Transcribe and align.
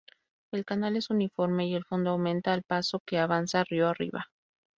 El 0.51 0.65
canal 0.65 0.95
es 0.97 1.11
uniforme 1.11 1.67
y 1.67 1.75
el 1.75 1.85
fondo 1.85 2.09
aumenta 2.09 2.53
al 2.53 2.63
paso 2.63 3.03
que 3.05 3.19
avanza 3.19 3.63
rio 3.63 3.87
arriba. 3.87 4.29